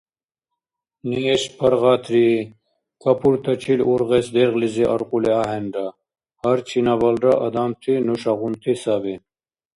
[1.09, 2.49] Неш, паргъатрии!
[3.01, 5.87] Капуртачил ургъес дергълизи аркьули ахӀенра.
[6.41, 9.15] Гьар чинабалра адамти нушагъунти саби.